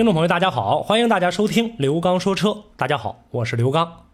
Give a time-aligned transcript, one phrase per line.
[0.00, 2.56] 听众朋友，大家好，欢迎大家收听刘刚说车。
[2.78, 4.04] 大家好，我是刘刚。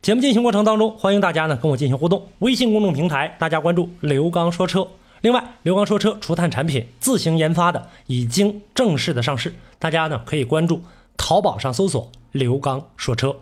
[0.00, 2.28] 节目进行过程当中，欢迎大家呢跟我进行互动。
[2.38, 4.86] 微信公众平台，大家关注刘刚说车。
[5.22, 10.80] 另外，刘刚说车除碳产品自行研发的，已经正式的上市，大家呢可以关注
[11.16, 13.34] 淘宝上搜索“刘刚说车”。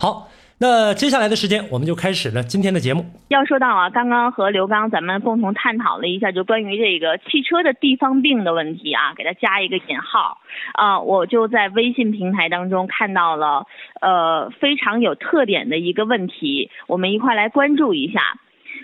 [0.00, 0.28] 好，
[0.58, 3.04] 那接下来的时间，我们就开始了今天的节目。
[3.28, 10.38] 要说到啊，刚刚和刘刚咱们共同探讨了一下，就关于这个汽车的地方病的问题啊，给它加一个引号
[10.72, 13.66] 啊，我就在微信平台当中看到了
[14.00, 18.22] 呃非常有特点的一个问题，我们一块来关注一下。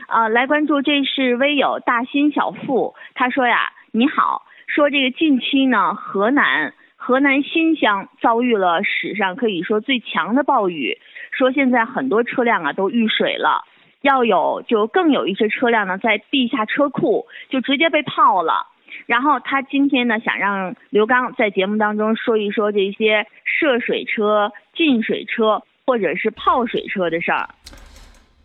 [0.08, 10.98] 啊，来关注，这是微友大新小富，他说呀，你好，说这个近期呢，河南河南新乡遭遇了史上可以说最强的暴雨，
[11.32, 13.64] 说现在很多车辆啊都遇水了，
[14.02, 18.68] 要有就更有一些车辆呢在地下车库就直接被泡了。
[19.06, 27.48] 然后他今天呢想让刘刚在节目当中说一说这些涉水车、进水车或者是泡水车的事儿。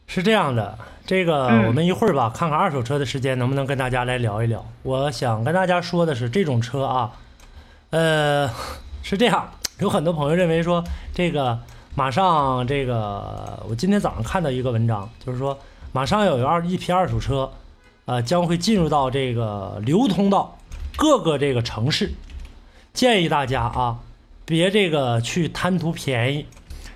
[0.08, 4.64] 是这样的，这个嗯我们一会儿吧，看看二手车的时间能不能跟大家来聊一聊。
[4.84, 7.12] 我想跟大家说的是，这种车啊，
[7.92, 8.48] 呃，
[9.04, 9.52] 是这样，
[9.82, 10.82] 有很多朋友认为说，
[11.14, 11.60] 这个
[11.98, 15.58] 马上这个，我今天早上看到一个文章，就是说
[15.92, 17.52] 马上有二一批二手车，
[18.06, 20.60] 呃，将会进入到这个流通到
[20.96, 22.14] 各个这个城市，
[22.94, 23.98] 建议大家啊，
[24.46, 26.46] 别这个去贪图便宜。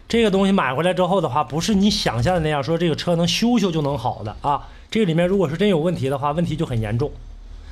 [0.08, 4.68] 这个东西买回来之后的话，不是你想象的那样，说这个车能修修就能好的啊。
[4.92, 7.12] 这里面如果是真有问题的话，问题就很严重，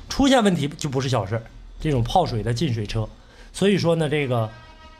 [0.08, 1.42] 出现问题就不是小事儿。
[1.80, 3.08] 这种泡水的进水车，
[3.52, 4.50] 所以说呢，这个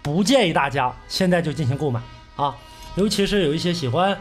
[0.01, 2.01] 不建议大家现在就进行购买
[2.41, 2.57] 啊，
[2.97, 4.19] 尤其是有一些喜欢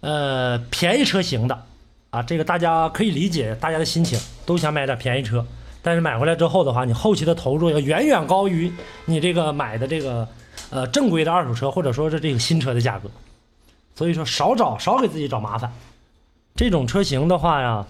[0.00, 1.66] 呃便宜车型的
[2.10, 5.44] 啊，这个大家可以理解大家的心情，都想买点便宜车，
[5.82, 8.72] 但是买回来之后的话，你后期的投入要远远高于
[9.04, 10.28] 你这个买的这个。
[10.70, 13.10] 呃，正规的二手车或者说是这个新车的价格，
[13.94, 15.70] 所以说少找少给自己找麻烦。
[16.54, 17.86] 这种车型的话呀，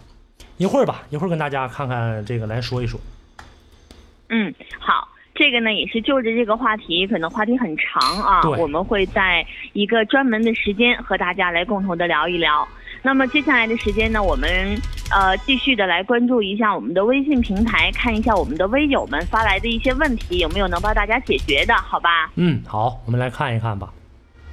[0.57, 2.99] 一会儿吧，一会儿跟大家看看这个来说一说。
[4.31, 5.09] 嗯，好，
[5.43, 12.65] 这个呢也是就着这个话题，可能话题很长啊，我们会在一个专门的时间和大家来共同的聊一聊。
[13.03, 14.49] 那么接下来的时间呢，我们
[15.13, 22.31] 呃继续的来关注一下我们的微信平台，看一下我们的微友们发来的一些问题有没有能帮大家解决的，好吧？
[22.37, 23.93] 嗯，好，我们来看一看吧。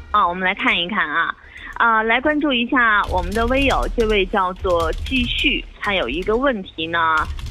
[0.10, 1.36] 啊，我们来看一看啊，
[1.76, 6.98] 啊，来关注一下我们的微友，这位叫做继续，他有一个问题呢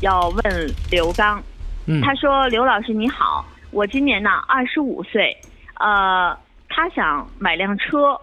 [0.01, 1.41] 要问刘刚。
[1.91, 5.35] 嗯，他说：“刘老师你好，我今年呢二十五岁，
[5.81, 6.37] 呃，
[6.69, 8.15] 他想买辆车，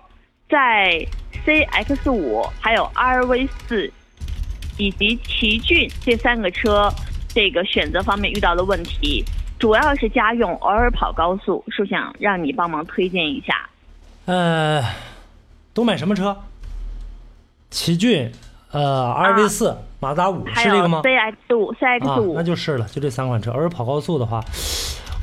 [0.48, 1.04] 在
[1.44, 3.92] CX 五、还有 RV 四
[4.78, 6.94] 以及奇骏这三个车
[7.28, 9.26] 这个选择方面遇到了问题，
[9.58, 13.68] 主要是家用，偶尔跑高速，是想让你帮忙推荐一下。
[14.26, 14.84] 呃，
[15.74, 16.38] 都买什么车？
[17.72, 18.32] 奇骏，
[18.76, 23.50] 呃，RV 四、马自达五是这个吗？CX 五、啊 CX，五、那就是了，就这三款车。
[23.52, 24.44] 偶尔跑高速的话，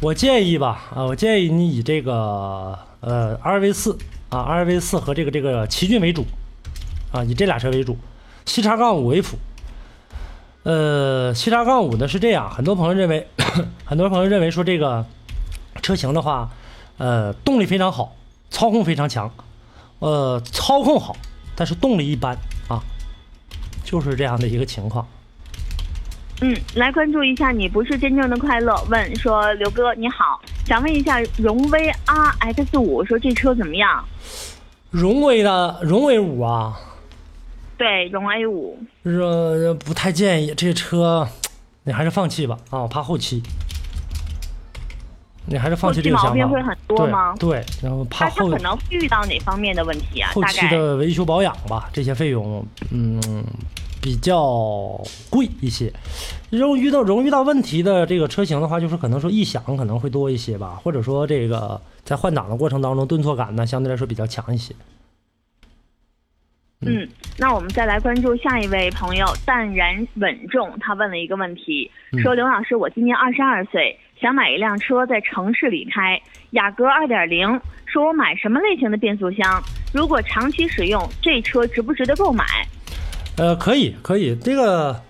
[0.01, 3.99] 我建议吧，啊，我建议你以这个呃 RV 四
[4.31, 6.25] 啊，RV 四和这个这个奇骏为主，
[7.13, 7.99] 啊，以这俩车为主，
[8.47, 9.37] 七叉杠五为辅。
[10.63, 13.29] 呃，七叉杠五呢是这样，很多朋友认为，
[13.85, 15.05] 很多朋友认为说这个
[15.83, 16.49] 车型的话，
[16.97, 18.15] 呃，动力非常好，
[18.49, 19.31] 操控非常强，
[19.99, 21.15] 呃，操控好，
[21.55, 22.39] 但是动力一般啊，
[23.85, 25.07] 就是这样的一个情况。
[26.41, 28.75] 嗯，来关注一下你不是真正的快乐。
[28.91, 34.05] 问说刘哥你好，想问一下荣威 RX 五，说这车怎么样？
[34.91, 36.77] 荣威的荣威五啊，
[37.79, 38.79] 对，荣 A 五。
[39.05, 41.29] 呃，不太建议这车，
[41.85, 43.43] 你还是放弃吧啊，我怕后期，
[45.47, 46.31] 你还是放弃这个想法。
[46.31, 50.31] 后期毛病会很多吗对对，然后怕他他后可能会遇到哪方面的问题啊？
[50.33, 53.45] 后期的维修保养吧，这些费用，嗯，
[54.01, 55.01] 比较
[55.31, 55.93] 贵一些。
[56.51, 64.75] 容易遇到容易遇到问题的这个车型的话，就是可能说异响可能会多一些吧，或者说这个在换挡的过程当中顿挫感呢相对来说比较强一些。
[66.85, 71.89] 嗯，那我们再来关注下一位朋友，淡然稳重，他问了一个问题，
[72.21, 79.61] 说刘老师，我今年二十二岁，想买一辆车在城市里开，雅阁二点零，说我买什么类型的变速箱？
[79.93, 82.45] 如果长期使用，这车值不值得购买？
[83.37, 85.03] 呃，可以可以，这个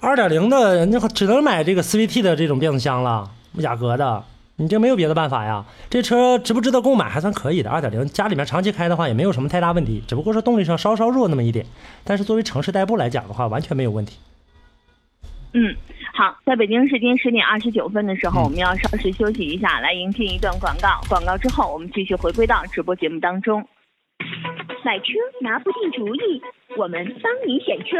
[0.00, 4.22] 二点零的，那只能买这个 CVT 的这种变速箱了，雅阁的，
[4.56, 5.64] 你这没有别的办法呀。
[5.88, 7.70] 这车值不值得购买，还算可以的。
[7.70, 11.64] 二点零家里面长期开的话，也没有什么太大问题，只不过说动力上稍稍弱那么一点，
[12.04, 14.18] 但是作为城市代步来讲的话，完全没有问题。
[15.54, 15.74] 嗯，
[16.14, 21.00] 好，在北京时间十点二十九分的时候，我们要稍事休息一下，来迎接一段广告。
[21.08, 23.66] 广告之后，我们继续回归到直播节目当中。
[24.84, 25.04] 买车
[25.40, 26.42] 拿不定主意，
[26.76, 27.96] 我们帮您选车。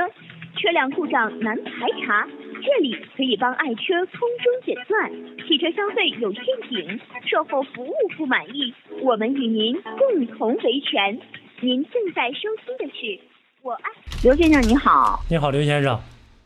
[0.54, 1.72] 车辆故障难排
[2.04, 2.28] 查，
[2.62, 5.10] 这里可以帮爱车空中诊断。
[5.48, 11.18] 汽车消费有陷阱，售后服务不满意，我们与您共同维权。
[11.60, 13.18] 您正在收听的是
[13.62, 13.90] 我爱
[14.22, 15.24] 刘先生，你好。
[15.30, 15.98] 你好，刘先生。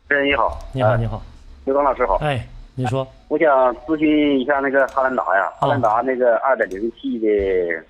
[0.07, 1.21] 哎，你好，你好，你好，
[1.67, 2.15] 刘刚老师好。
[2.21, 7.83] 哎，你说，我想咨询一下那个汉兰达呀，汉兰达那个二点零 T 的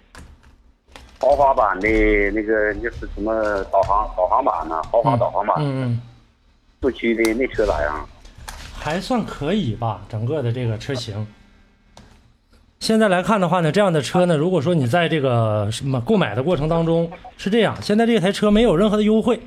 [1.20, 1.88] 豪华版的
[2.32, 4.82] 那个就是什么导航导航版呢？
[4.92, 6.02] 豪华导航版，嗯嗯，
[6.82, 8.10] 四驱的那车咋样？
[8.74, 11.28] 还算可以吧，整个的这个车型。
[12.80, 19.40] 现在来看的话呢，这样的车呢，如果说你在这个什么购买的过程当中是这样，现在这台车没有任何的优惠，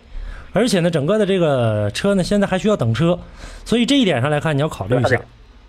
[0.53, 3.19] 而且呢，整个的这个车呢，现在还需要等车，
[3.65, 5.21] 所以这一点上来看，你要考虑一下。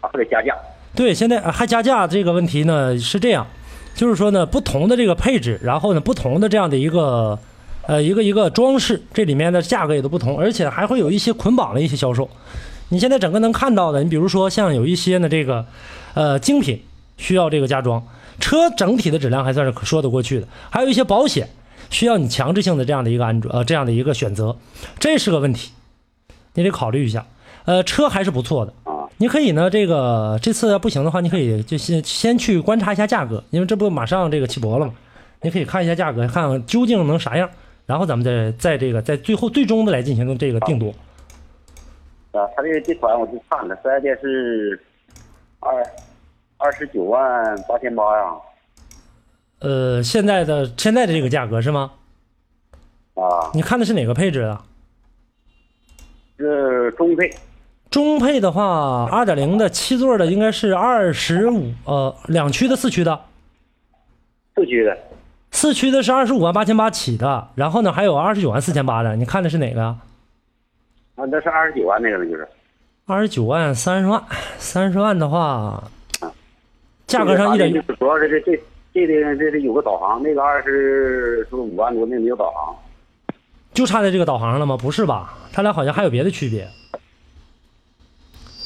[0.01, 0.55] 还得加价。
[0.95, 3.45] 对，现在还加价这个问题呢是这样，
[3.93, 7.37] 就是说呢，不同的这个配置，然后呢，不同的这样的一个
[7.85, 12.27] 呃一个一个装饰，这里面的价格也都不同，而且还会有一些捆绑的一些销售。
[12.89, 15.65] 你现在整个能看到的，你比如说像有一些呢这个
[16.13, 16.83] 呃精品
[17.17, 18.03] 需要这个加装，
[18.39, 21.47] 车整体的质量还算是可说得过去的，还有一些保险
[21.91, 24.57] 需要你强制性的这样的一个安装呃这样的一个选择，
[24.97, 25.71] 这是个问题，
[26.55, 27.27] 你得考虑一下。
[27.65, 29.07] 呃，车还是不错的啊。
[29.17, 34.93] 你可以呢，这个这次要不行的话，你可以就先先去观察一下价格，因为这不马上这个起博了嘛，
[35.41, 37.47] 你可以看一下价格，看看究竟能啥样，
[37.85, 40.89] 然后咱们再在这个在最后最终的来进行这个定夺。
[42.31, 44.81] 啊，他这个这款我就看了，四 S 店是
[45.59, 45.85] 二
[46.57, 48.33] 二十九万八千八呀。
[49.61, 51.91] 呃，现在的现在的这个价格是吗？
[53.13, 54.63] 啊，你看的是哪个配置啊？
[56.37, 57.31] 是中配。
[57.91, 63.21] 中配的话，二点零的七座的应该是二十五，呃，两驱的四驱的。
[64.55, 64.97] 四驱的。
[65.51, 69.97] 四驱的是二十五万八千八起的，然后呢还有二十九万四千八的，你看的是哪个呀？
[71.15, 72.47] 啊，那是二十九万那个了，就是。
[73.05, 74.23] 二十九万三十万，
[74.57, 75.83] 三十万的话，
[77.05, 77.71] 价格上一点。
[77.99, 82.75] 主要是这这这个这是有个导航，那个二十是五万多，那没有导航。
[83.73, 84.75] 就差在这个导航上了吗？
[84.75, 85.33] 不是吧？
[85.53, 86.67] 它俩好像还有别的区别。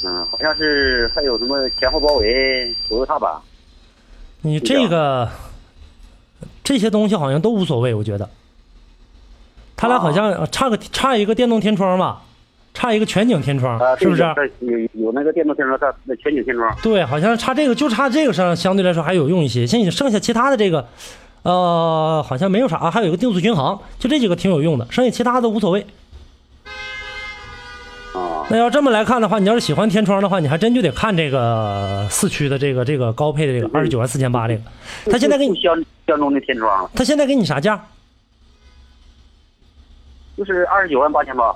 [0.04, 3.31] 嗯，好像是还有什么前后包围、左右踏板。
[4.42, 5.30] 你这个
[6.63, 8.27] 这些东西好像都无所谓，我觉得。
[9.77, 12.24] 他俩好像差个差一个电动天窗吧，
[12.75, 14.22] 差一个全景天窗，是不是？
[14.60, 16.75] 有有那个电动天窗，它那全景天窗。
[16.83, 19.66] 对，好像差这个，就差这个上相对来说还有用一些。
[19.66, 20.86] 像你剩下其他的这个，
[21.44, 25.88] 呃，好像没有啥啊，还有一个定速巡航，就这几个挺有用的，剩下其他的无所谓。
[28.50, 34.62] 那要这么来看的话，你要是喜欢天窗的话，你还真就得看这个四驱的这个这个高配的这个二十九万四千八这个。
[35.10, 36.89] 他现在给你相相中的天窗了。
[36.94, 37.82] 他现在给你啥价？
[40.38, 41.55] 就是二十九万八千八。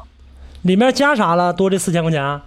[0.63, 1.53] 里面加啥了？
[1.53, 2.41] 多这四千块钱？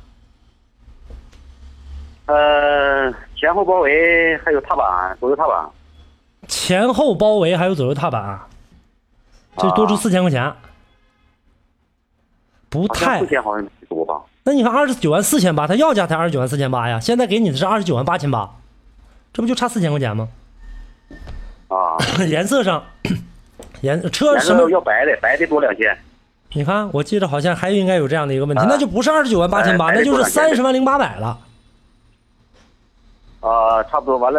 [2.26, 5.68] 呃，前后包围还有踏板，左右踏板。
[6.46, 8.40] 前后包围还有左右踏板，
[9.56, 10.52] 这多出四千块钱。
[12.68, 13.20] 不太。
[13.20, 14.20] 四千好像多吧？
[14.44, 18.50] 那你看二十九万四千八，他要价才二十九万四千八呀，现在给你的是二十九万八千八，
[19.32, 20.28] 这不就差四千块钱吗？
[21.68, 22.84] 啊， 颜色上，
[23.82, 25.96] 颜车什么要白的，白的多两千。
[26.54, 31.38] 你看，我记得好像还应该有这样的一个问题，那就不是二十九万八千八，那就是三十万零八百了。
[33.40, 34.38] 啊，差不多完了，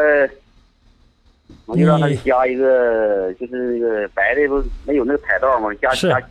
[1.65, 5.69] 我就让他加一个，就是那个白的不没有那个彩道吗？
[5.81, 6.21] 加加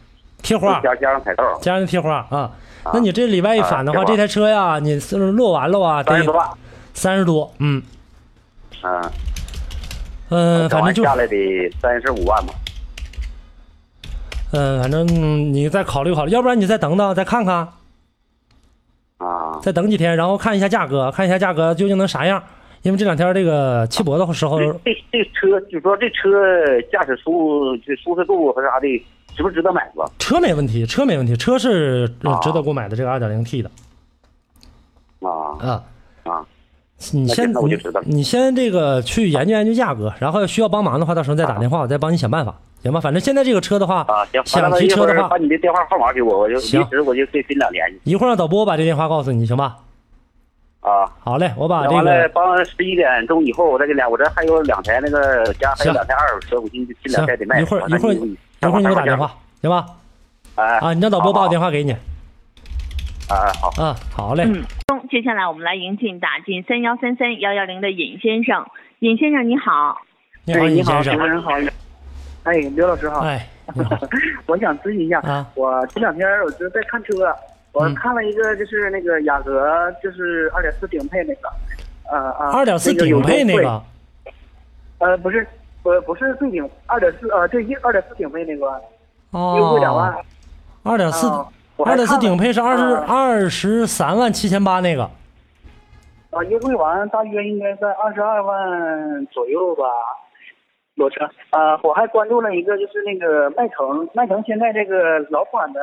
[0.41, 2.51] 贴花，加加上彩道，加上贴花啊。
[2.93, 6.03] 那你这里外一反的话，这台车呀，你是落完了啊？
[6.03, 6.49] 三十多万，
[6.95, 7.83] 三十多，嗯，
[8.81, 9.13] 啊，
[10.31, 12.55] 嗯，反正就下来得三十五万吧。
[14.53, 15.07] 嗯，反正
[15.53, 17.69] 你再考虑考虑，要不然你再等等，再看看，
[19.19, 22.43] 啊，再等几天，然后看一下价格，看一下价格究竟能啥样。
[22.83, 26.29] 因为这两天这个汽博的时候，这这车就说这车
[26.91, 29.07] 驾驶舒这舒适度和啥的，
[29.37, 30.05] 值不值得买吧？
[30.19, 32.09] 车没问题，车没问题，车是
[32.43, 33.71] 值得购买的，这个二点零 T 的
[35.21, 35.31] 啊
[35.61, 35.67] 啊。
[35.67, 35.85] 啊，
[37.13, 43.01] 你先你那我就知道了你先这个去研究研究价格，然后需要帮忙的话，到时候再打电话，我再帮你想办法，行吧？
[43.01, 49.77] 反正现在这个车的话啊，行，想提车的话把，你的电话号码给我，我就行临时我就跟跟俩联系一会儿让导播把这电话告诉你，行吧？
[50.81, 51.11] 啊。
[51.21, 57.61] 好嘞，我把这完了，个帮十一点钟以后我再给俩，我这还有两台那个加还有两台二手车，我今这两台得卖。
[57.61, 58.19] 一会儿一会儿一
[58.67, 59.17] 会儿你给我打电。
[59.17, 59.87] 话，行吧？
[60.55, 61.97] 哎啊，你让导播把我电话给你。
[63.33, 63.83] 哎好。
[63.83, 64.45] 啊，好嘞。
[64.45, 68.67] 嗯，中接下来我们来迎进打进三幺三三幺幺零的尹先生，
[68.99, 69.97] 尹先生你好，
[70.45, 71.19] 你好，哎，尹你好，先生。
[71.19, 71.51] 主持人好。
[72.45, 73.21] 哎，刘老师好。
[73.21, 73.49] 哎。
[74.47, 77.33] 我想咨询一下，啊我这两天我就在看车，
[77.71, 81.49] 我嗯看了一个就是那个雅阁，就是二点四顶配那个，
[82.11, 83.83] 呃呃，二点四顶配那，个，
[84.99, 85.47] 呃不是，
[85.83, 88.67] 不不是最顶，二点四呃对一二点四顶配那个
[89.31, 90.13] 哦，优惠两万，
[90.83, 91.27] 二点四
[91.83, 95.03] 啊，我还二点四看了顶配是二十啊二十三万七千八那个。
[96.31, 99.85] 啊优惠完大约应该在二十二万左右吧。
[100.95, 105.81] 裸车，啊，我还关注了一个，就是那个迈腾，迈腾现在这个老款的，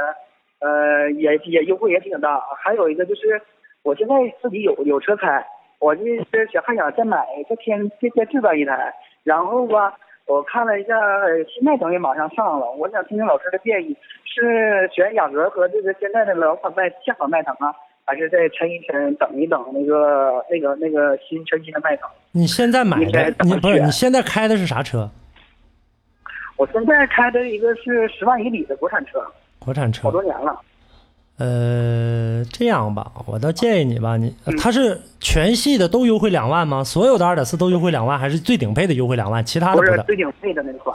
[0.59, 2.39] 呃，也也优惠也挺大。
[2.63, 3.41] 还有一个就是，
[3.81, 5.43] 我现在自己有有车开，
[5.79, 8.93] 我就是想还想再买再添再再置办一台。
[9.23, 9.97] 然后吧，
[10.29, 17.74] 我看了一下呃新迈腾也马上上了，我想听听老师的建议，是选雅阁和这个现在的老款迈下款迈腾啊，
[18.05, 22.07] 还是再抻一抻等一等那个那个那个新全新的迈腾？
[22.31, 25.09] 你现在买的，你不是你现在开的是啥车？
[26.57, 29.25] 我现在开的一个是十万以里的国产车，
[29.57, 30.12] 国产车好。
[30.12, 30.62] 多年了。
[31.39, 36.84] 呃，这样吧，我倒建议你吧，你嗯它是全系的都优惠两万吗？
[36.84, 39.43] 所有的二点四都优惠两万，还是最顶配的优惠两万？
[39.46, 40.03] 其他的不是？
[40.05, 40.93] 最顶配的那款。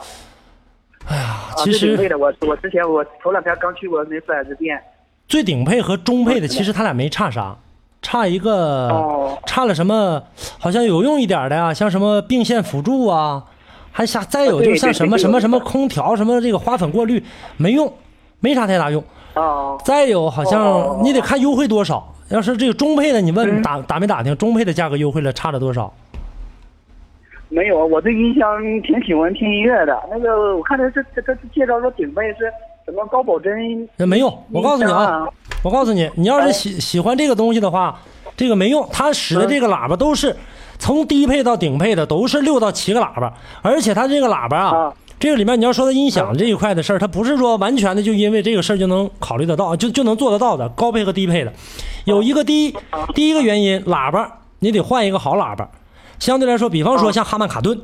[1.06, 4.78] 哎呀，啊，其实最顶配的，我我之前我头两天刚去过那 4S 店。
[5.26, 7.56] 最顶配和中配的嗯其实它俩没差啥，
[8.02, 10.22] 差一个哦差了什么？
[10.58, 13.42] 好像有用一点的呀，像什么并线辅助啊，
[13.90, 17.24] 还像再有就像什么什么什么空调什么这个花粉过滤
[17.56, 17.90] 没用，
[18.40, 19.02] 没啥太大用。
[19.34, 22.12] 哦，再有好像哦你得看优惠多少。
[22.30, 25.92] 要是这个中配的，你问嗯打打没打听中配的价格优惠了差了多少？
[27.50, 29.96] 没有，我对音箱挺喜欢听音乐的。
[30.10, 32.50] 那个我看这这这这介绍说顶配是
[32.84, 33.88] 什么高保真。
[33.96, 35.24] 那没用，我告诉你啊，
[35.62, 37.96] 我告诉你，你要是喜喜欢这个东西的话，
[38.36, 38.88] 这个没用。
[38.90, 40.34] 它使的这个喇叭都是
[40.78, 44.92] 从低配到顶配的，都是六到七个喇叭，而且它这个喇叭啊啊，
[45.24, 51.52] 这个里面你要说的音响这一块的事儿，它不是说完全的就因为这个事儿就能考虑得到，就就能做得到的，高配和低配的。
[52.04, 52.74] 有一个第一
[53.14, 55.66] 第一个原因，喇叭你得换一个好喇叭，
[56.18, 57.80] 相对来说，比方说像哈曼卡顿，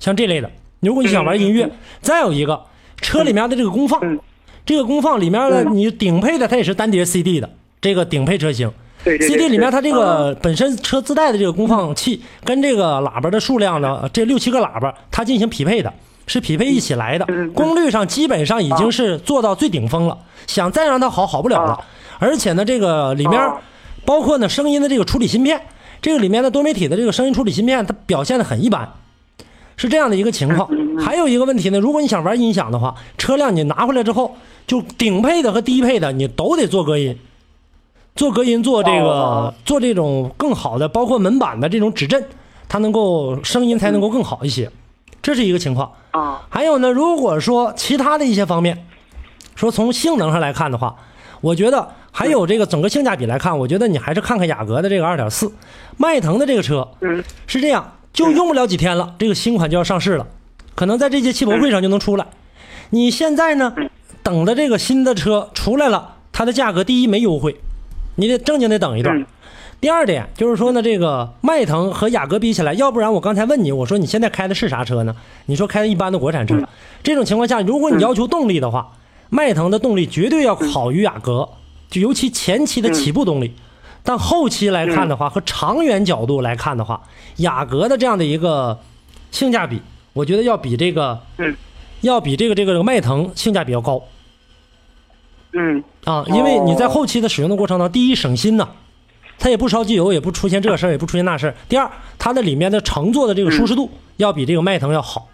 [0.00, 1.66] 像这类的，如果你想玩音乐，
[2.02, 2.62] 再有一个
[3.00, 3.98] 车里面的这个功放。
[4.02, 4.20] 嗯。
[4.66, 7.48] 这个功放里面的，你顶配的它也是单碟 CD 的，
[7.80, 8.70] 这个顶配车型。
[9.02, 15.90] CD 里面它这个本身车自带的这个功放器跟这个喇叭的数量呢，这六七个喇叭它进行匹配的，
[16.26, 17.26] 是匹配一起来的。
[17.54, 21.84] 功率上基本上已经是做到最顶峰了，想再让它好好不了了。
[22.18, 23.56] 而且呢，这个里面啊
[24.04, 25.60] 包括呢声音的这个处理芯片，
[26.00, 28.88] 这个里面的多媒体的这个声音处理芯片，它表现的很一般。
[29.74, 30.68] 是这样的一个情况。
[31.00, 34.36] 还有一个问题呢，如果你想玩音响的话，车辆你拿回来之后，
[34.66, 37.18] 就顶配的和低配的你都得做隔音，
[38.14, 42.22] 做隔音，做这个、哦做这种更好的，包括门板的这种指震，
[42.68, 44.70] 它能够声音才能够更好一些，
[45.22, 45.92] 这是一个情况。
[46.10, 48.86] 啊还有呢，如果说其他的一些方面，
[49.54, 50.94] 说从性能上来看的话，
[51.40, 55.50] 我觉得还有这个整个性价比来看，我觉得你还是看看雅阁的这个二点四，
[55.96, 60.26] 迈腾的这个车，嗯是这样，就用不了几天了，这个新款就要上市了，
[60.74, 62.26] 可能在这届汽博会上就能出来。
[62.90, 63.72] 你现在呢，
[64.22, 67.60] 等的这个新的车出来了，它的价格第一没优惠，
[68.16, 69.16] 你得正经得等一段。
[69.18, 69.26] 嗯
[69.82, 75.16] 第二点就是说呢，这个迈腾和雅阁比起来，要不然我刚才问你，我说你现在开的是啥车呢？
[75.46, 76.56] 你说开的一般的国产车。
[77.02, 78.92] 这种情况下，如果你要求动力的话，
[79.28, 81.48] 迈腾的动力绝对要好于雅阁，
[81.90, 83.52] 就尤其前期的起步动力。
[84.04, 87.02] 但后期来看的话，和长远角度来看的话，
[87.38, 88.78] 雅阁的这样的一个
[89.32, 91.52] 性价比，我觉得要比这个嗯。
[92.02, 94.00] 要比这个这个迈腾性价比要高。
[95.52, 95.82] 嗯。
[96.04, 98.68] 啊，因为你在后期的使用的过程当中，第一省心呐、
[99.42, 101.54] 它也不烧机油，也不出现这事儿，也不出现那事儿。
[101.68, 105.28] 第二，它的里面的乘坐的这个舒适度要比这个迈腾要好，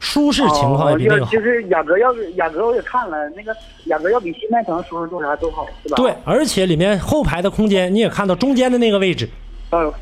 [0.00, 1.40] 舒适情况也比这个就。
[1.40, 3.54] 是雅阁要雅阁我也看了，那个
[3.84, 5.94] 雅阁要比新迈腾舒适度啥都好，是吧？
[5.96, 9.28] 对，，而且里面后排的空间你也看到中间的那个位置，
[9.70, 9.92] 嗯，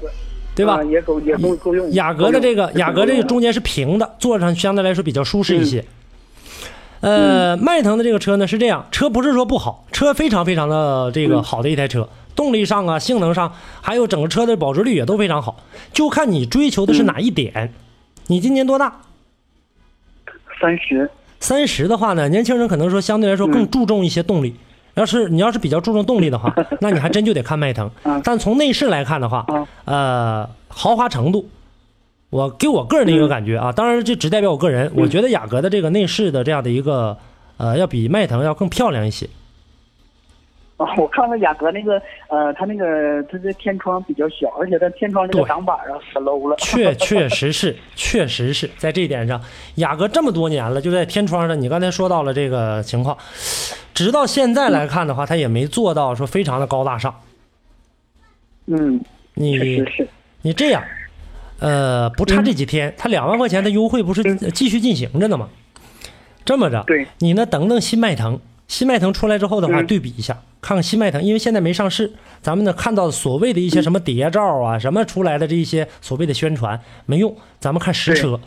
[0.57, 1.93] 对吧嗯也够也够够用。
[1.93, 5.85] 雅阁的这个雅阁这个中间是平的，坐上相对来说比较舒适一些。
[7.01, 15.57] 呃，迈腾的这个车呢是这样，车不是说不好，车非常非常的这个好的一台车，动力上啊、性能上，还有整个车的保值率也都非常好，
[15.93, 17.73] 就看你追求的是哪一点。
[18.29, 19.01] 你今年多大？
[20.61, 21.11] 三十，
[21.41, 24.55] 三十的话呢，年轻人可能说相对来说更注重一些动力。
[24.95, 27.91] 要是你要是比较注重动力的话， 那你还真就得看迈腾。
[28.23, 29.47] 但从内饰来看的话，
[29.87, 31.49] 呃，豪华程度，
[32.31, 37.17] 我给我个人的一个感觉啊，当然这只代表我个人，我觉得雅阁的这个内饰的这样的一个
[37.57, 39.27] 呃，要比迈腾要更漂亮一些。
[40.77, 46.57] 啊， 我看了雅阁那个，呃，它那个它这天窗比较小，而且它天窗这个挡板啊可 low 了。
[46.61, 49.41] 确确实是，确实是在这一点上，
[49.77, 53.17] 雅阁这么多年了，就在天窗上，你刚才说到了这个情况，
[53.95, 57.15] 直到现在来看的话，它也没做到说非常的高大上。
[58.67, 59.01] 嗯，
[59.35, 59.85] 你。
[60.45, 60.83] 你这样，
[61.61, 65.49] 呃，不差这几天，它两万块钱的优惠不是继续进行着呢吗？
[66.45, 68.41] 这么着，对你呢等等新迈腾，
[68.73, 69.87] 新迈腾出来之后的话，嗯。
[69.87, 72.11] 对比一下，看看新迈腾，因为现在没上市，
[72.41, 78.41] 咱们呢看到所谓的一些什么谍照啊，什么出来的这一些所谓的宣传没用，咱们看实车。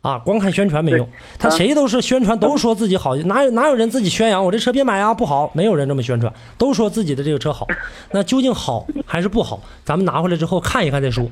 [0.00, 1.06] 啊，光看宣传没用，
[1.38, 7.66] 他谁都是宣传，都说自己好，哪有哪有人自己宣扬我这车别买啊，不好，没有人这么宣传，都说自己的这个车好，
[8.12, 11.28] 那究竟好还是不好，咱们拿回来之后看一看再说。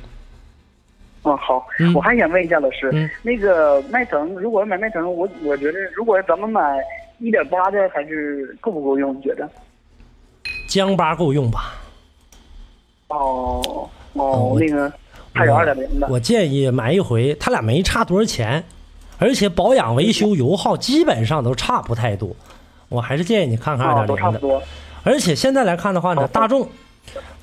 [1.23, 1.65] 嗯，好。
[1.79, 3.09] 嗯，我还想问一下老师，嗯。
[3.23, 6.61] 那个迈腾，如果买迈腾，我我觉得如果咱们买
[7.19, 9.17] 一点八的，还是够不够用？
[9.17, 9.49] 你觉得？
[10.69, 11.75] 江八够用吧？
[13.09, 14.93] 哦哦那个
[15.33, 16.09] 还有二点零的。
[16.09, 18.65] 我建议买一回，它俩没差多少钱，
[19.19, 22.35] 而且保养维修油耗基本上都差不太多。
[22.89, 24.17] 我还是建议你看看啊，二点零的。
[24.17, 24.63] 都差不多。
[25.05, 26.69] 而且现在来看的话呢，大众，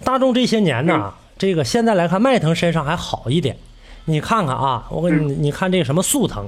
[0.03, 3.57] 大众这些年呢，嗯这个现在来看迈腾身上还好一点。
[4.05, 6.45] 你看看啊，我跟嗯你你看这个什么速腾，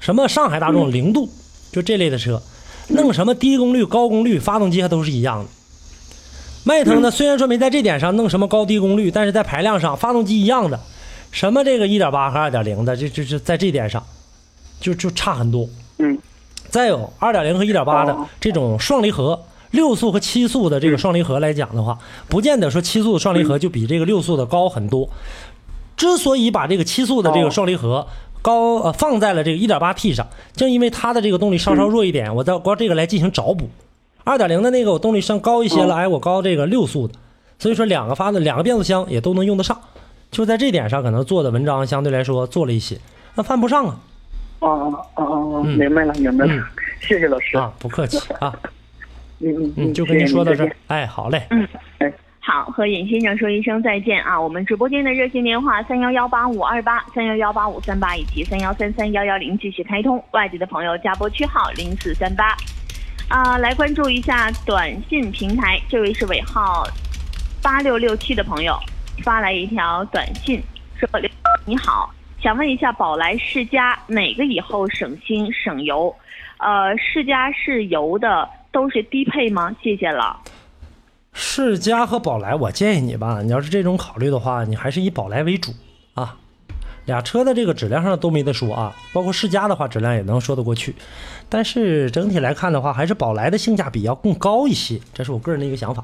[0.00, 1.28] 什么上海大众零度，
[1.74, 2.40] 就这类的车，
[2.90, 5.50] 弄什么低功率、高功率，发动机它都是一样的。
[6.62, 10.78] 迈腾呢，虽然说没在这点上弄什么高低功率，但是在排量上，发动机一样的，
[11.32, 14.00] 什么这个一点八和二点零的，就就就在这点上，
[14.80, 15.68] 就就差很多。
[15.98, 16.16] 嗯，
[16.70, 18.24] 再有二点零和一点八的哦。
[18.40, 25.10] 这种双离合，六速和七速的这个双离合来讲的话，不见得说七速的双离合就比这个六速的高很多。
[25.96, 27.50] 之所以把这个七速的这个哦。
[27.50, 28.06] 双离合
[28.44, 33.70] 高呃放在了这个 1.8T 上，正因为它的这个动力稍稍弱一点，我再光这个来进行找补。
[34.26, 37.14] 2.0的那个我动力上高一些了，哦哎，我高这个六速的，
[37.58, 39.80] 所以说两个发的两个变速箱也都能用得上，
[40.30, 42.98] 就在这点上可能做的文章相对来说做了一些，
[43.34, 43.98] 那犯不上啊。
[44.60, 45.78] 哦哦哦哦，嗯。
[45.78, 46.62] 明白了明白了嗯，
[47.00, 47.56] 谢谢老师。
[47.56, 48.54] 啊，不客气啊，
[49.40, 51.48] 嗯嗯嗯，就跟您说到这哎，好嘞，
[52.46, 54.38] 好，和尹先生说一声再见啊！
[54.38, 62.54] 我们直播间的热线电话三幺幺八五二八、三幺幺八五三八以及三幺三三幺幺零继续开通，外地的朋友加拨区号零四三八。
[63.30, 66.86] 啊，来关注一下短信平台，这位是尾号
[67.62, 68.78] 八六六七的朋友
[69.22, 70.62] 发来一条短信，
[70.98, 71.08] 说
[71.64, 76.14] ：“你好，想问一下宝来世家哪个以后省心省油？
[76.58, 79.74] 呃，世家是油的都是低配吗？
[79.82, 80.38] 谢谢了。”
[81.34, 85.72] 世嘉和宝来，我建议你吧，你要是这种考虑的话，你还是以宝来为主
[86.14, 86.36] 啊。
[87.06, 90.94] 俩车的这个质量上都没得说啊，包括世嘉的话，质量也能说得过去。
[91.50, 96.02] 但是整体来看的话，还是宝来的性价比要更高一些，这是我个人的一个想法。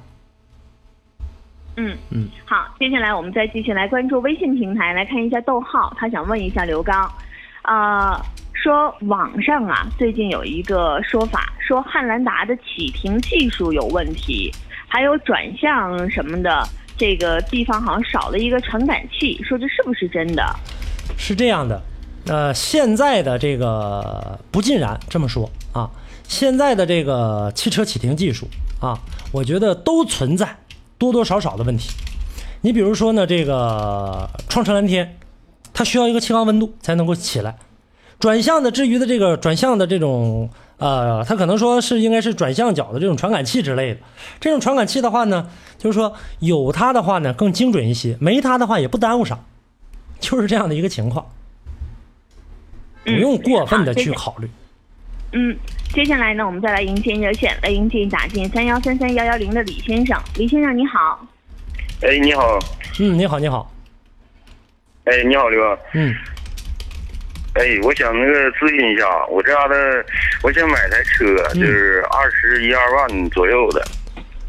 [1.76, 7.10] 嗯嗯，好，接下来我们再继续来关注微信平台，来看一下逗号，他想问一下刘刚，
[7.62, 8.20] 呃，
[8.52, 14.52] 说网上啊最近有一个说法，说汉兰达的启停技术有问题，
[14.90, 20.44] 还有转向什么的，这个地方好像少了一个传感器，说这是不是真的？
[21.16, 21.80] 是这样的，
[22.26, 25.88] 呃，现在的这个不尽然这么说啊，
[26.26, 28.48] 现在的这个汽车启停技术
[28.80, 28.98] 啊，
[29.32, 30.56] 我觉得都存在
[30.98, 31.90] 多多少少的问题。
[32.62, 35.16] 你比如说呢，这个创车蓝天，
[35.72, 37.56] 它需要一个气缸温度才能够起来。
[38.18, 44.00] 转向的至于的这个转向的这种呃，它可能说是应该是转向角的这种传感器之类的。
[44.40, 49.38] 这种传感器的话呢，就是说有它的话呢更精准一些，没它的话也不耽误啥。
[50.18, 51.24] 就是这样的一个情况，
[53.04, 54.50] 不用过分的去考虑。
[55.32, 55.56] 嗯，
[55.94, 61.26] 接下来呢，我们再来迎接热线，来迎接打进三幺三三幺幺零的李先生，李先生你好。
[62.02, 62.58] 哎，你好，
[62.98, 63.72] 嗯，你好，你好，
[65.04, 65.78] 哎，你好，刘哥。
[65.94, 66.14] 嗯，
[67.54, 70.04] 哎，我想那个咨询一下，我这家的，
[70.42, 73.82] 我想买台车，嗯就是二十一二万左右的，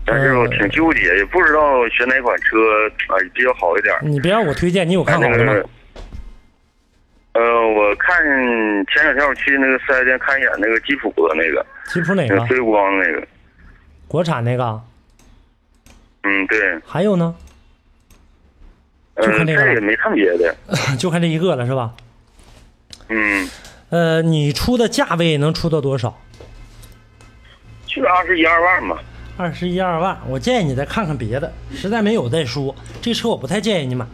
[0.06, 2.58] 但是我挺纠结，也不知道选哪款车
[3.08, 3.96] 啊、比较好一点。
[4.04, 5.54] 你别让我推荐，你有看好的吗？
[7.34, 8.22] 呃，我看
[8.94, 12.46] 前两天我去那个四 S 店看一眼那个吉普的那个，吉普哪个？
[12.48, 13.26] 追光那个，
[14.08, 14.80] 国产那个？
[16.24, 17.34] 嗯，对，还有呢？
[19.16, 20.56] 呃，就看这个再也没看别的，
[21.00, 21.94] 就看这一个了是吧？
[23.12, 23.50] 嗯，
[23.90, 26.18] 呃，你出的价位能出到多少？
[27.86, 28.98] 就二十一二万嘛。
[29.38, 32.74] 二十一二万，我建议你再看看别的，实在没有再说。
[33.02, 34.06] 这车我不太建议你买，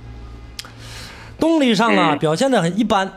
[1.39, 3.11] 动力上啊嗯表现的很一般。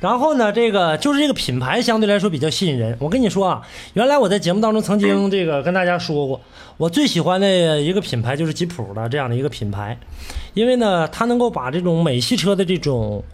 [0.00, 2.96] 然后呢，这个就是这个品牌相对来说比较吸引人。
[3.00, 3.62] 我跟你说啊，
[3.94, 6.40] 原来我在节目当中曾经这个跟大家说过，
[6.76, 9.98] 我最喜欢的一个品牌就是吉普的这样的一个品牌，
[10.52, 13.24] 因为呢，它能够把这种美系车的这种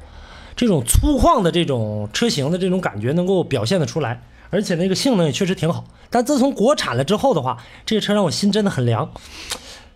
[0.63, 5.83] 这种粗犷的这种车型的这种感觉能够表现得出来，而且那个性能也确实挺好。
[6.09, 9.11] 但自从国产了之后的话，这个车让我心真的很凉。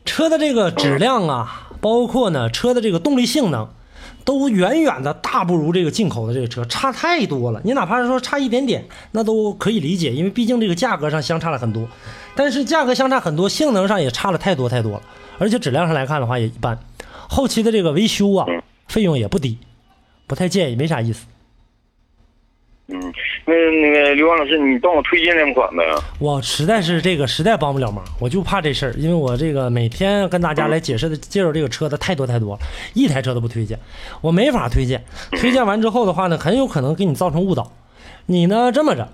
[0.04, 3.68] 车的这个质量啊，包括呢车的这个动力性能，
[4.24, 7.60] 都远远的大不如这个进口的这个车，差太多了。
[7.62, 11.86] 你哪怕是说差一点点，那都可以理解，因为毕竟这个价格上相差了很多。
[12.34, 15.02] 但是价格相差很多，性能上也差了太多太多了，
[15.38, 16.76] 而且质量上来看的话也一般。
[17.28, 18.44] 后期的这个维修啊，
[18.88, 19.58] 费用也不低，
[20.26, 21.26] 不太建议，没啥意思。
[22.88, 23.00] 嗯，
[23.44, 25.82] 那那个刘光老师，你帮我推荐两款呗？
[26.20, 32.60] 我实在是这个实在帮不了忙，我就怕这事儿，因为我这个每天跟大家来解释的介绍这个车的太多太多了，
[32.94, 33.76] 一台车都不推荐，
[34.20, 35.04] 我没法推荐。
[35.40, 37.72] 推荐完之后的话呢，很有可能给你造成误导。
[38.26, 39.08] 你呢这么着，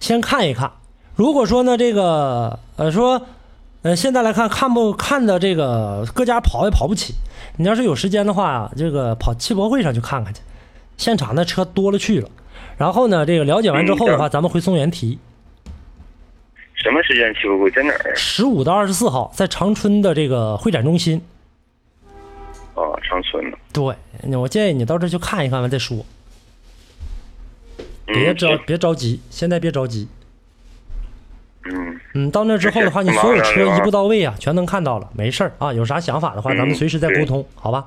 [0.00, 0.72] 先看一看，
[1.14, 3.26] 如果说呢这个呃说
[3.82, 7.14] 呃现在来看看不看的这个各家跑也跑不起，
[7.56, 10.40] 你要是有时间的话，这个跑汽博会上去看看去，
[10.96, 12.28] 现场那车多了去了。
[12.76, 15.18] 然后呢，这个了解完之后的话，咱们回松原提。
[16.74, 18.14] 什么时间汽博会在哪儿？
[18.14, 21.20] 十五到二十四号在长春的这个会展中心。
[22.74, 23.58] 啊，长春的。
[23.72, 26.04] 对，我建议你到这去看一看完再说，
[28.06, 30.08] 别嗯，着别着急，现在别着急。
[31.64, 35.72] 嗯，嗯，到那之后的话，你所有车一步到位啊，全能看到了，没事儿啊。
[35.72, 37.84] 有啥想法的话，咱们随时再沟通，好吧？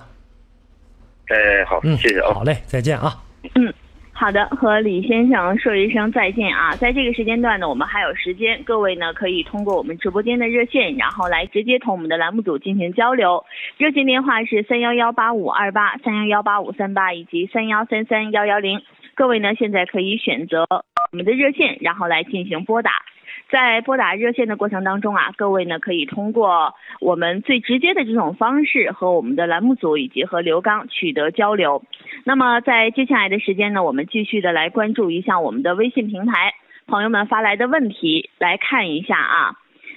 [1.30, 2.34] 哎，好，嗯，谢谢啊。
[2.34, 3.14] 好嘞，再见啊。
[3.56, 3.74] 嗯
[4.14, 6.76] 好的，和李先生说一声再见啊！
[6.76, 13.44] 在这个时间段呢，我们还有时间，各位呢可以通过我们直播间的热线，然后来直接同我们的栏目组进行交流。
[13.80, 18.84] 热线电话是三幺幺八五二八、三幺幺八五三八以及三幺三三幺幺零。
[19.16, 22.92] 各位呢现在可以选择我们的热线，然后来进行拨打。
[23.52, 31.84] 在拨打热线的过程当中啊，各位呢可以通过我们最直接的这种方式和我们的栏目组以及和刘刚取得交流。
[32.24, 36.54] 那么在接下来的时间呢，我们继续的来关注一下我们的微信平台
[36.88, 39.56] 朋友们发来的问题，来看一下啊，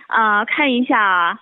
[0.08, 1.38] 啊、看一下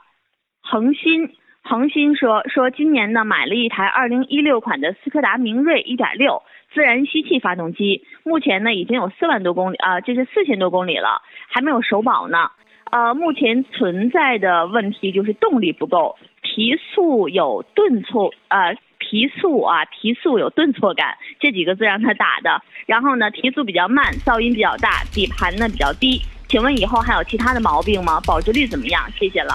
[0.62, 1.31] 恒鑫。
[1.64, 6.42] 恒鑫说说今年呢买了一台二零一六款的斯柯达明锐一点六
[6.75, 12.51] 自然吸气发动机，目前呢已经有四万多公里啊、这是四千多公里了，还没有首保呢。
[12.90, 22.62] 呃，目前存在的问题就是动力不够，提速有顿挫，呃，提速啊，提速有顿挫感，这几个字让他打的。
[22.87, 26.20] 然后呢，提速比较慢，噪音比较大，底盘呢比较低。
[26.48, 28.20] 请问以后还有其他的毛病吗？
[28.27, 29.03] 保值率怎么样？
[29.12, 29.55] 谢谢了。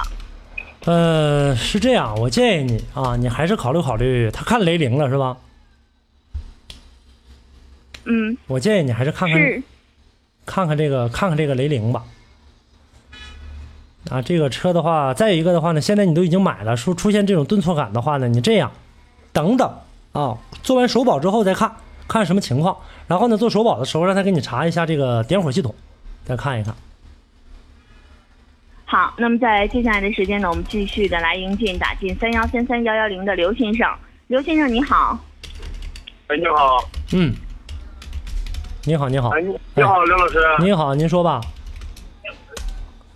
[0.87, 5.35] 呃，是这样，我建议你啊，你还是考虑考虑，他看雷凌了是吧？
[8.05, 9.63] 嗯，我建议你还是看看，
[10.45, 12.05] 看看这个看看这个雷凌吧。
[14.09, 18.71] 啊，这个车的话，再一个的话呢，现在你都已经买了，说出现这种顿挫感的话呢，你这样，
[19.33, 19.69] 等等
[20.13, 21.69] 啊，做完首保之后再看
[22.07, 25.75] 看什么情况，然后呢，做首保的时候让他给你查一下这个点火系统，
[26.23, 26.73] 再看一看。
[28.89, 33.85] 好，那么在接下来的时间呢，我们继续的来迎进打进三幺三三幺幺零的刘先生。
[34.27, 35.19] 刘先生你好，
[36.27, 36.77] 哎，你好，
[37.11, 37.33] 嗯，
[38.85, 41.41] 你好，你好，哎，你你好，刘老师，你好，您说吧。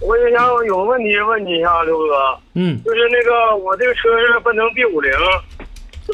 [0.01, 2.83] 我也想有个问题问你一下，刘哥，嗯。
[2.83, 5.09] 就是那个我这个车是奔腾 B 五零，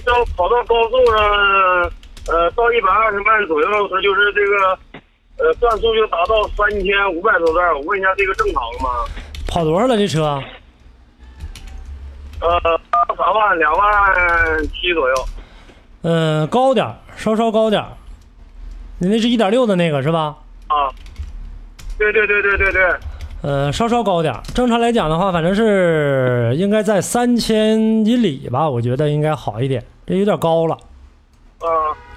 [0.06, 1.92] 到跑到高速上，
[2.28, 4.80] 呃，到一百二十迈左右，它就是这个，
[5.38, 8.90] 呃，转速就达到三千五百多转，我问一下这个正常吗？
[9.48, 10.42] 跑多少了这车？
[12.40, 12.60] 呃，
[13.18, 13.88] 三万两万
[14.68, 15.16] 七左右。
[16.04, 17.90] 嗯，高点儿，稍稍高点儿。
[19.00, 20.36] 你那是一点六的那个是吧？
[20.68, 20.92] 啊，
[21.98, 22.96] 对对对对对对，
[23.42, 24.42] 呃，稍稍高点儿。
[24.54, 29.84] 正常来讲的话，反正是应该在三千以里吧，我觉得应该好一点。
[30.06, 30.78] 这有点高了，
[31.60, 31.68] 啊，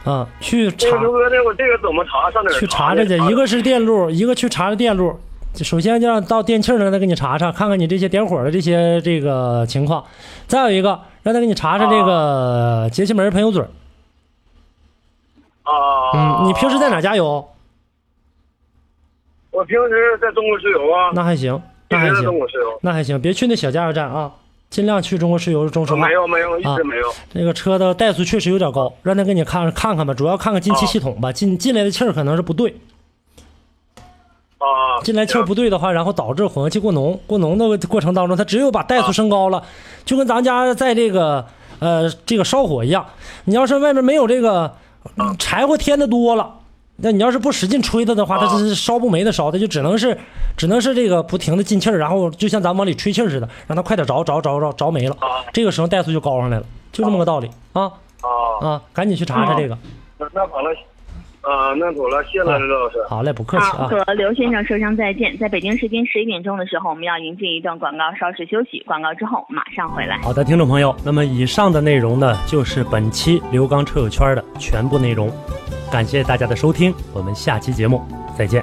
[0.05, 2.31] 嗯，去那查个刘哥，那我这个怎么查？
[2.31, 5.19] 上哪儿去查查去，一个是电路，一个去查查电路。
[5.55, 10.05] 首先就让到电器儿那儿，再给你查查，看看你这些点火的这些这个情况。
[10.47, 13.69] 再有一个，让他给你查查这个节气门喷油嘴儿。
[15.63, 15.73] 啊
[16.15, 17.47] 嗯，你平时在哪加油？
[19.51, 22.79] 我平时在中国石油啊，那还行，那还行一直在中，国石油。
[22.83, 24.33] 那还行，别去那小加油站啊，
[24.71, 26.13] 尽量去中国石油中石化没。
[26.15, 27.07] 有没有，一啊直没有。
[27.35, 32.75] 这个车的怠速确实有点高，让他给你看看看吧，主要看看进气系统吧，进进来的气儿可能是不对，
[34.61, 39.63] 啊，进来气儿不对的话，然后导致混合气过浓，过浓的过程当中，它只有把怠速升高了，
[40.05, 41.45] 就跟咱家在这个
[41.79, 43.05] 呃这个烧火一样，
[43.47, 44.75] 你要是外面没有这个
[45.17, 46.57] 嗯柴火添的多了。
[47.03, 50.19] 那你要是不使劲吹它的话，它是烧不没的烧，它就只能是，
[50.55, 55.17] 只能是这个不停的进气儿，然后就像咱往里吹气儿似的，让它快点着着着着着没了，
[55.51, 58.29] 这个时候怠速就高上来了，就这么个道理啊啊，
[58.61, 58.83] 啊！
[58.93, 59.79] 赶紧去查查这个，
[61.43, 62.99] 啊，那妥了，谢谢了，刘老师。
[63.09, 63.89] 好嘞，不客气好，啊。
[63.89, 65.37] 和刘先生说声再见。
[65.39, 68.83] 在北京时间十一点钟的时候，我们要迎接一段广告，稍事休息。
[68.87, 70.19] 广告之后马上回来。
[70.23, 75.31] 好的，听众朋友，那么以上的内容呢，就是本期刘刚车友圈的全部内容。
[75.91, 78.03] 感谢大家的收听，我们下期节目
[78.37, 78.63] 再见。